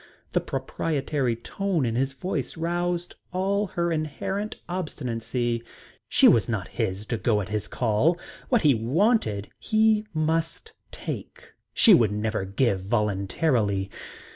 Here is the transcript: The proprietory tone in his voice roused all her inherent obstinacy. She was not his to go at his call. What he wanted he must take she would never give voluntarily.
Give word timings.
The 0.31 0.41
proprietory 0.41 1.35
tone 1.35 1.85
in 1.85 1.93
his 1.93 2.13
voice 2.13 2.57
roused 2.57 3.13
all 3.31 3.67
her 3.67 3.91
inherent 3.91 4.55
obstinacy. 4.67 5.61
She 6.09 6.27
was 6.27 6.49
not 6.49 6.69
his 6.69 7.05
to 7.05 7.17
go 7.17 7.39
at 7.39 7.49
his 7.49 7.67
call. 7.67 8.17
What 8.49 8.63
he 8.63 8.73
wanted 8.73 9.51
he 9.59 10.07
must 10.11 10.73
take 10.91 11.53
she 11.71 11.93
would 11.93 12.11
never 12.11 12.45
give 12.45 12.79
voluntarily. 12.81 13.91